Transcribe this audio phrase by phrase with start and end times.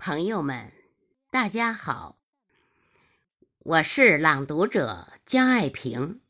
[0.00, 0.70] 朋友们，
[1.32, 2.16] 大家好，
[3.58, 6.20] 我是朗读者江爱萍，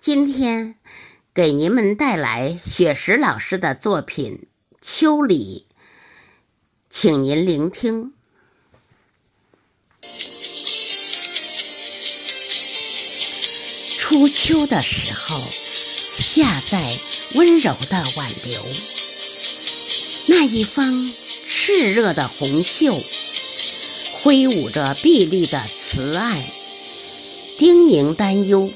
[0.00, 0.74] 今天
[1.32, 4.48] 给您们带来雪石老师的作品
[4.82, 5.68] 《秋里》，
[6.90, 8.14] 请您聆听。
[13.96, 15.40] 初秋的时候，
[16.14, 16.98] 夏在
[17.36, 18.60] 温柔的挽留，
[20.26, 21.12] 那一方。
[21.68, 23.02] 炽热的红袖，
[24.22, 26.50] 挥舞着碧绿的慈爱，
[27.58, 28.72] 叮咛担忧。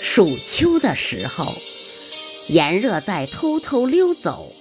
[0.00, 1.56] 暑秋的时候，
[2.46, 4.54] 炎热在偷偷溜走，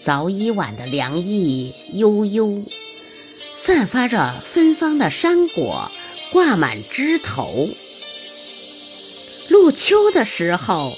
[0.00, 2.62] 早已晚的凉意悠悠，
[3.52, 5.90] 散发着芬芳的山果
[6.30, 7.68] 挂满枝头。
[9.48, 10.96] 入秋的时候，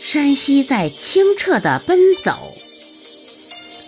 [0.00, 2.56] 山溪在清澈的奔走。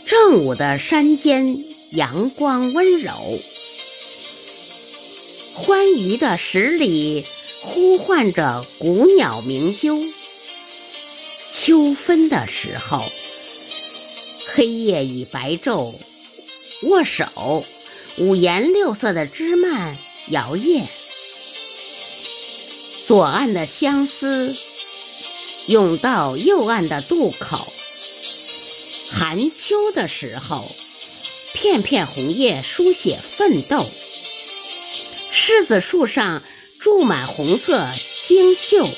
[0.06, 3.40] 正午的山间，阳光温柔，
[5.52, 7.26] 欢愉的十里
[7.60, 10.13] 呼唤着古鸟鸣啾。
[11.51, 13.02] 秋分的时候，
[14.46, 15.95] 黑夜已白昼，
[16.82, 17.65] 握手，
[18.16, 19.98] 五颜六色的枝蔓
[20.29, 20.85] 摇曳，
[23.07, 24.54] 左岸的相思
[25.66, 27.73] 涌到右岸的渡口。
[29.19, 30.71] 寒秋的时候，
[31.55, 33.91] 片片红叶书写奋斗。
[35.33, 36.43] 柿子树上
[36.81, 38.91] 住满红色星宿，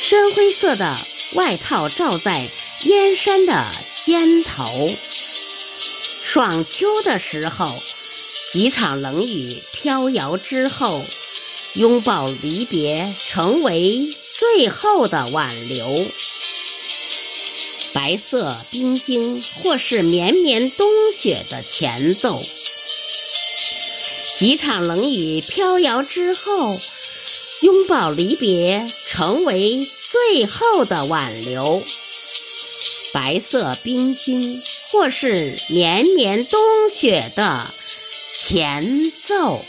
[0.00, 0.96] 深灰色的
[1.34, 2.48] 外套罩在
[2.84, 3.70] 燕山的
[4.02, 4.64] 肩头。
[6.24, 7.78] 爽秋的时候，
[8.50, 11.04] 几场冷雨飘摇之后，
[11.74, 16.06] 拥抱离别成为最后的挽留。
[17.96, 22.42] 白色冰晶，或是绵绵冬雪的前奏。
[24.36, 26.78] 几场冷雨飘摇之后，
[27.62, 31.82] 拥抱离别成为最后的挽留。
[33.14, 36.60] 白色冰晶，或是绵绵冬
[36.94, 37.72] 雪的
[38.34, 39.64] 前奏。